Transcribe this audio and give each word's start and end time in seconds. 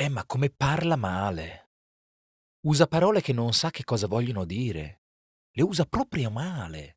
Eh, 0.00 0.08
ma 0.08 0.24
come 0.24 0.48
parla 0.48 0.96
male. 0.96 1.72
Usa 2.60 2.86
parole 2.86 3.20
che 3.20 3.34
non 3.34 3.52
sa 3.52 3.68
che 3.70 3.84
cosa 3.84 4.06
vogliono 4.06 4.46
dire. 4.46 5.02
Le 5.52 5.62
usa 5.62 5.84
proprio 5.84 6.30
male. 6.30 6.96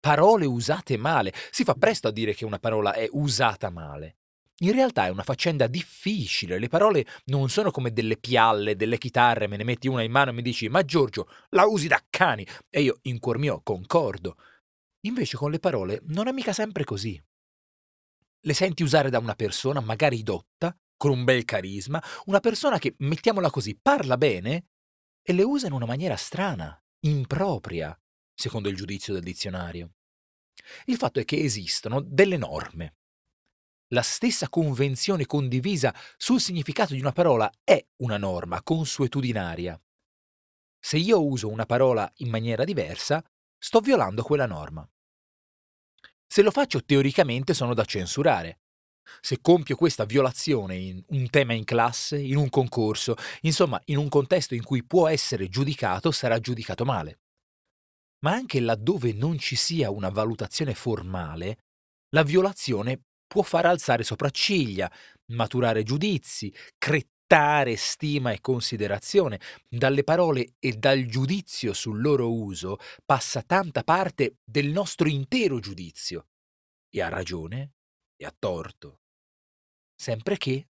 Parole 0.00 0.46
usate 0.46 0.96
male. 0.96 1.34
Si 1.50 1.64
fa 1.64 1.74
presto 1.74 2.08
a 2.08 2.12
dire 2.12 2.32
che 2.32 2.46
una 2.46 2.58
parola 2.58 2.94
è 2.94 3.06
usata 3.10 3.68
male. 3.68 4.16
In 4.62 4.72
realtà 4.72 5.04
è 5.04 5.10
una 5.10 5.22
faccenda 5.22 5.66
difficile. 5.66 6.58
Le 6.58 6.68
parole 6.68 7.04
non 7.26 7.50
sono 7.50 7.70
come 7.70 7.92
delle 7.92 8.16
pialle, 8.16 8.74
delle 8.74 8.96
chitarre, 8.96 9.46
me 9.46 9.58
ne 9.58 9.64
metti 9.64 9.86
una 9.86 10.02
in 10.02 10.10
mano 10.10 10.30
e 10.30 10.32
mi 10.32 10.40
dici 10.40 10.66
"Ma 10.70 10.82
Giorgio, 10.82 11.28
la 11.50 11.66
usi 11.66 11.88
da 11.88 12.02
cani". 12.08 12.46
E 12.70 12.80
io 12.80 13.00
in 13.02 13.18
cuor 13.18 13.36
mio 13.36 13.60
concordo. 13.62 14.38
Invece 15.00 15.36
con 15.36 15.50
le 15.50 15.58
parole 15.58 16.00
non 16.04 16.26
è 16.26 16.32
mica 16.32 16.54
sempre 16.54 16.84
così. 16.84 17.22
Le 18.46 18.54
senti 18.54 18.82
usare 18.82 19.10
da 19.10 19.18
una 19.18 19.34
persona 19.34 19.80
magari 19.80 20.22
dotta 20.22 20.53
con 21.04 21.12
un 21.12 21.24
bel 21.24 21.44
carisma, 21.44 22.02
una 22.24 22.40
persona 22.40 22.78
che, 22.78 22.94
mettiamola 23.00 23.50
così, 23.50 23.78
parla 23.78 24.16
bene 24.16 24.68
e 25.22 25.34
le 25.34 25.42
usa 25.42 25.66
in 25.66 25.74
una 25.74 25.84
maniera 25.84 26.16
strana, 26.16 26.82
impropria, 27.00 27.94
secondo 28.34 28.70
il 28.70 28.76
giudizio 28.76 29.12
del 29.12 29.22
dizionario. 29.22 29.96
Il 30.86 30.96
fatto 30.96 31.20
è 31.20 31.26
che 31.26 31.42
esistono 31.42 32.00
delle 32.00 32.38
norme. 32.38 32.94
La 33.88 34.00
stessa 34.00 34.48
convenzione 34.48 35.26
condivisa 35.26 35.94
sul 36.16 36.40
significato 36.40 36.94
di 36.94 37.00
una 37.00 37.12
parola 37.12 37.52
è 37.62 37.86
una 37.96 38.16
norma 38.16 38.62
consuetudinaria. 38.62 39.78
Se 40.80 40.96
io 40.96 41.22
uso 41.22 41.50
una 41.50 41.66
parola 41.66 42.10
in 42.16 42.30
maniera 42.30 42.64
diversa, 42.64 43.22
sto 43.58 43.80
violando 43.80 44.22
quella 44.22 44.46
norma. 44.46 44.88
Se 46.26 46.40
lo 46.40 46.50
faccio 46.50 46.82
teoricamente 46.82 47.52
sono 47.52 47.74
da 47.74 47.84
censurare, 47.84 48.60
se 49.20 49.40
compio 49.40 49.76
questa 49.76 50.04
violazione 50.04 50.76
in 50.76 51.02
un 51.08 51.30
tema 51.30 51.52
in 51.52 51.64
classe, 51.64 52.18
in 52.18 52.36
un 52.36 52.48
concorso, 52.48 53.14
insomma 53.42 53.80
in 53.86 53.98
un 53.98 54.08
contesto 54.08 54.54
in 54.54 54.62
cui 54.62 54.84
può 54.84 55.08
essere 55.08 55.48
giudicato, 55.48 56.10
sarà 56.10 56.38
giudicato 56.38 56.84
male. 56.84 57.20
Ma 58.24 58.32
anche 58.32 58.60
laddove 58.60 59.12
non 59.12 59.38
ci 59.38 59.56
sia 59.56 59.90
una 59.90 60.08
valutazione 60.08 60.74
formale, 60.74 61.58
la 62.14 62.22
violazione 62.22 63.02
può 63.26 63.42
far 63.42 63.66
alzare 63.66 64.04
sopracciglia, 64.04 64.90
maturare 65.32 65.82
giudizi, 65.82 66.54
crettare 66.78 67.74
stima 67.74 68.30
e 68.30 68.40
considerazione. 68.40 69.40
Dalle 69.68 70.04
parole 70.04 70.54
e 70.60 70.74
dal 70.74 71.04
giudizio 71.06 71.72
sul 71.72 72.00
loro 72.00 72.32
uso 72.32 72.78
passa 73.04 73.42
tanta 73.42 73.82
parte 73.82 74.36
del 74.44 74.68
nostro 74.68 75.08
intero 75.08 75.58
giudizio. 75.58 76.28
E 76.88 77.02
ha 77.02 77.08
ragione 77.08 77.73
e 78.16 78.24
a 78.24 78.34
torto. 78.36 79.00
Sempre 79.94 80.36
che 80.36 80.68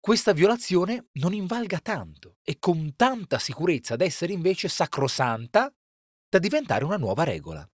questa 0.00 0.32
violazione 0.32 1.08
non 1.14 1.32
invalga 1.32 1.78
tanto 1.80 2.36
e 2.42 2.58
con 2.58 2.94
tanta 2.96 3.38
sicurezza 3.38 3.96
da 3.96 4.04
essere 4.04 4.32
invece 4.32 4.68
sacrosanta 4.68 5.72
da 6.28 6.38
diventare 6.38 6.84
una 6.84 6.96
nuova 6.96 7.24
regola. 7.24 7.68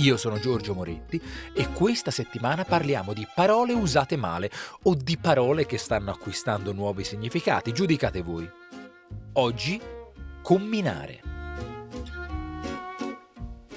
Io 0.00 0.18
sono 0.18 0.38
Giorgio 0.38 0.74
Moretti 0.74 1.20
e 1.54 1.72
questa 1.72 2.10
settimana 2.10 2.64
parliamo 2.64 3.14
di 3.14 3.26
parole 3.34 3.72
usate 3.72 4.16
male 4.16 4.50
o 4.82 4.94
di 4.94 5.16
parole 5.16 5.64
che 5.64 5.78
stanno 5.78 6.10
acquistando 6.10 6.72
nuovi 6.72 7.02
significati. 7.02 7.72
Giudicate 7.72 8.20
voi. 8.20 8.48
Oggi, 9.34 9.80
comminare. 10.42 11.22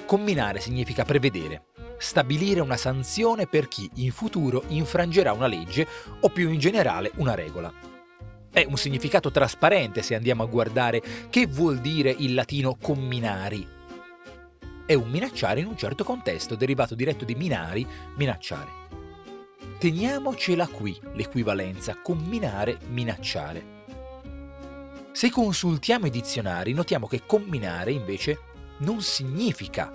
Comminare 0.04 0.60
significa 0.60 1.04
prevedere, 1.04 1.68
stabilire 2.00 2.60
una 2.60 2.78
sanzione 2.78 3.46
per 3.46 3.68
chi 3.68 3.88
in 3.96 4.10
futuro 4.10 4.64
infrangerà 4.68 5.32
una 5.32 5.46
legge 5.46 5.86
o 6.20 6.30
più 6.30 6.50
in 6.50 6.58
generale 6.58 7.12
una 7.16 7.34
regola. 7.34 7.70
È 8.50 8.64
un 8.66 8.78
significato 8.78 9.30
trasparente 9.30 10.00
se 10.00 10.14
andiamo 10.14 10.42
a 10.42 10.46
guardare 10.46 11.02
che 11.28 11.46
vuol 11.46 11.78
dire 11.78 12.10
il 12.10 12.32
latino 12.32 12.76
comminari. 12.80 13.68
È 14.86 14.94
un 14.94 15.10
minacciare 15.10 15.60
in 15.60 15.66
un 15.66 15.76
certo 15.76 16.02
contesto, 16.02 16.56
derivato 16.56 16.94
diretto 16.94 17.26
di 17.26 17.34
minari, 17.34 17.86
minacciare. 18.16 18.78
Teniamocela 19.78 20.66
qui 20.68 20.98
l'equivalenza 21.12 21.98
comminare, 22.02 22.78
minacciare. 22.88 23.78
Se 25.12 25.30
consultiamo 25.30 26.06
i 26.06 26.10
dizionari 26.10 26.72
notiamo 26.72 27.06
che 27.06 27.22
comminare 27.26 27.92
invece 27.92 28.38
non 28.78 29.02
significa 29.02 29.92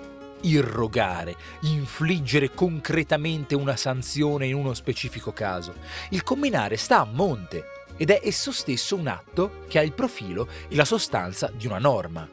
irrogare, 0.48 1.36
infliggere 1.62 2.54
concretamente 2.54 3.56
una 3.56 3.76
sanzione 3.76 4.48
in 4.48 4.56
uno 4.56 4.74
specifico 4.74 5.32
caso. 5.32 5.76
Il 6.10 6.24
comminare 6.24 6.78
sta 6.78 7.00
a 7.00 7.06
monte 7.06 7.64
ed 7.98 8.10
è 8.10 8.22
esso 8.24 8.52
stesso 8.52 8.96
un 8.96 9.08
atto 9.08 9.64
che 9.68 9.80
ha 9.80 9.82
il 9.82 9.94
profilo 9.94 10.48
e 10.68 10.76
la 10.76 10.86
sostanza 10.86 11.52
di 11.56 11.66
una 11.68 11.80
norma. 11.80 12.30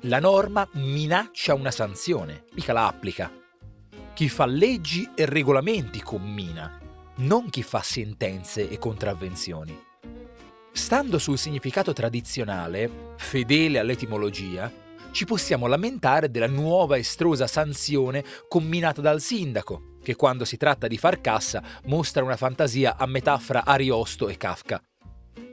La 0.00 0.20
norma 0.20 0.68
minaccia 0.72 1.54
una 1.54 1.70
sanzione, 1.70 2.44
mica 2.52 2.72
la 2.72 2.86
applica. 2.86 3.30
Chi 4.12 4.28
fa 4.28 4.46
leggi 4.46 5.10
e 5.14 5.24
regolamenti 5.24 6.00
commina, 6.02 6.78
non 7.16 7.48
chi 7.48 7.62
fa 7.62 7.82
sentenze 7.82 8.68
e 8.68 8.78
contravvenzioni. 8.78 9.82
Stando 10.72 11.18
sul 11.18 11.38
significato 11.38 11.92
tradizionale, 11.92 13.14
fedele 13.16 13.78
all'etimologia, 13.78 14.70
ci 15.14 15.26
possiamo 15.26 15.68
lamentare 15.68 16.28
della 16.28 16.48
nuova 16.48 16.98
estrosa 16.98 17.46
sanzione 17.46 18.24
comminata 18.48 19.00
dal 19.00 19.20
sindaco, 19.20 19.98
che 20.02 20.16
quando 20.16 20.44
si 20.44 20.56
tratta 20.56 20.88
di 20.88 20.98
far 20.98 21.20
cassa 21.20 21.62
mostra 21.84 22.24
una 22.24 22.36
fantasia 22.36 22.96
a 22.96 23.06
metà 23.06 23.38
fra 23.38 23.64
Ariosto 23.64 24.28
e 24.28 24.36
Kafka. 24.36 24.82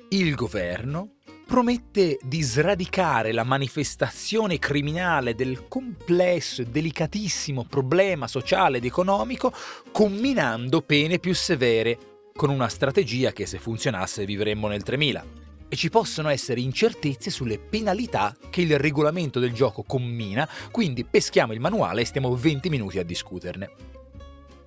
Il 0.09 0.33
governo 0.33 1.17
promette 1.45 2.17
di 2.23 2.41
sradicare 2.41 3.31
la 3.31 3.44
manifestazione 3.44 4.57
criminale 4.57 5.35
del 5.35 5.67
complesso 5.67 6.63
e 6.63 6.66
delicatissimo 6.66 7.66
problema 7.66 8.28
sociale 8.28 8.78
ed 8.78 8.85
economico 8.85 9.53
comminando 9.91 10.81
pene 10.81 11.19
più 11.19 11.35
severe, 11.35 11.99
con 12.33 12.49
una 12.49 12.67
strategia 12.67 13.31
che 13.31 13.45
se 13.45 13.59
funzionasse 13.59 14.25
vivremmo 14.25 14.67
nel 14.67 14.81
3000 14.81 15.41
e 15.72 15.78
ci 15.78 15.90
possono 15.90 16.28
essere 16.28 16.59
incertezze 16.59 17.30
sulle 17.30 17.58
penalità 17.58 18.36
che 18.50 18.59
il 18.59 18.78
regolamento 18.78 19.40
del 19.40 19.54
gioco 19.54 19.84
commina, 19.84 20.48
quindi 20.70 21.06
peschiamo 21.06 21.54
il 21.54 21.62
manuale 21.62 22.02
e 22.02 22.06
stiamo 22.06 22.36
20 22.36 22.68
minuti 22.68 23.00
a 23.00 23.06
discuterne. 23.06 23.70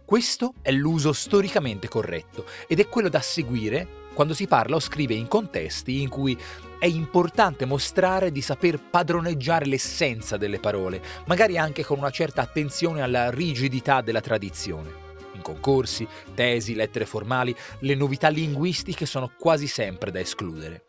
Questo 0.06 0.54
è 0.62 0.72
l'uso 0.72 1.12
storicamente 1.12 1.88
corretto 1.88 2.46
ed 2.66 2.80
è 2.80 2.88
quello 2.88 3.10
da 3.10 3.20
seguire 3.20 3.86
quando 4.14 4.32
si 4.32 4.46
parla 4.46 4.76
o 4.76 4.80
scrive 4.80 5.12
in 5.12 5.28
contesti 5.28 6.00
in 6.00 6.08
cui 6.08 6.38
è 6.78 6.86
importante 6.86 7.66
mostrare 7.66 8.32
di 8.32 8.40
saper 8.40 8.80
padroneggiare 8.80 9.66
l'essenza 9.66 10.38
delle 10.38 10.58
parole, 10.58 11.02
magari 11.26 11.58
anche 11.58 11.84
con 11.84 11.98
una 11.98 12.10
certa 12.10 12.40
attenzione 12.40 13.02
alla 13.02 13.28
rigidità 13.28 14.00
della 14.00 14.22
tradizione 14.22 15.02
concorsi, 15.44 16.08
tesi, 16.34 16.74
lettere 16.74 17.04
formali, 17.04 17.54
le 17.80 17.94
novità 17.94 18.28
linguistiche 18.28 19.04
sono 19.04 19.30
quasi 19.38 19.68
sempre 19.68 20.10
da 20.10 20.18
escludere. 20.18 20.86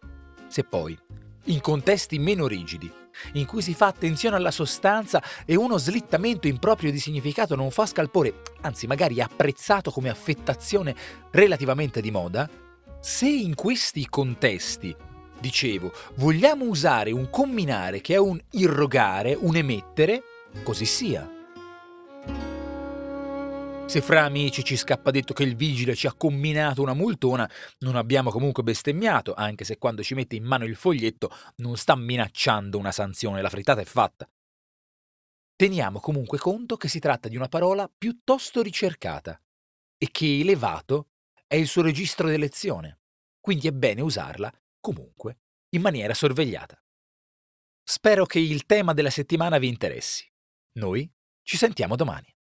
Se 0.47 0.63
poi, 0.63 0.97
in 1.45 1.61
contesti 1.61 2.17
meno 2.19 2.47
rigidi, 2.47 2.91
in 3.33 3.45
cui 3.45 3.61
si 3.61 3.73
fa 3.73 3.87
attenzione 3.87 4.35
alla 4.35 4.51
sostanza 4.51 5.21
e 5.45 5.55
uno 5.55 5.77
slittamento 5.77 6.47
improprio 6.47 6.91
di 6.91 6.99
significato 6.99 7.55
non 7.55 7.71
fa 7.71 7.85
scalpore, 7.85 8.41
anzi 8.61 8.87
magari 8.87 9.21
apprezzato 9.21 9.91
come 9.91 10.09
affettazione 10.09 10.95
relativamente 11.31 12.01
di 12.01 12.11
moda, 12.11 12.49
se 12.99 13.27
in 13.27 13.55
questi 13.55 14.07
contesti, 14.09 14.95
dicevo, 15.39 15.91
vogliamo 16.15 16.65
usare 16.65 17.11
un 17.11 17.29
comminare 17.29 18.01
che 18.01 18.15
è 18.15 18.17
un 18.17 18.39
irrogare, 18.51 19.37
un 19.39 19.55
emettere, 19.55 20.23
così 20.63 20.85
sia. 20.85 21.34
Se 23.87 24.01
fra 24.01 24.23
amici 24.23 24.63
ci 24.63 24.75
scappa 24.75 25.11
detto 25.11 25.33
che 25.33 25.43
il 25.43 25.55
vigile 25.55 25.95
ci 25.95 26.07
ha 26.07 26.13
comminato 26.13 26.81
una 26.81 26.93
multona, 26.93 27.49
non 27.79 27.95
abbiamo 27.95 28.31
comunque 28.31 28.63
bestemmiato, 28.63 29.33
anche 29.35 29.63
se 29.63 29.77
quando 29.77 30.03
ci 30.03 30.15
mette 30.15 30.35
in 30.35 30.43
mano 30.43 30.65
il 30.65 30.75
foglietto 30.75 31.31
non 31.57 31.77
sta 31.77 31.95
minacciando 31.95 32.77
una 32.77 32.91
sanzione, 32.91 33.41
la 33.41 33.49
frittata 33.49 33.81
è 33.81 33.85
fatta. 33.85 34.27
Teniamo 35.55 35.99
comunque 35.99 36.39
conto 36.39 36.75
che 36.75 36.89
si 36.89 36.99
tratta 36.99 37.29
di 37.29 37.37
una 37.37 37.47
parola 37.47 37.89
piuttosto 37.95 38.61
ricercata 38.61 39.39
e 39.97 40.09
che 40.11 40.39
elevato 40.39 41.11
è 41.47 41.55
il 41.55 41.67
suo 41.67 41.83
registro 41.83 42.27
di 42.27 42.33
elezione, 42.33 42.99
quindi 43.39 43.67
è 43.67 43.71
bene 43.71 44.01
usarla 44.01 44.51
comunque 44.81 45.37
in 45.69 45.81
maniera 45.81 46.13
sorvegliata. 46.13 46.77
Spero 47.81 48.25
che 48.25 48.39
il 48.39 48.65
tema 48.65 48.93
della 48.93 49.11
settimana 49.11 49.57
vi 49.59 49.67
interessi. 49.67 50.29
Noi 50.79 51.09
ci 51.43 51.55
sentiamo 51.55 51.95
domani. 51.95 52.34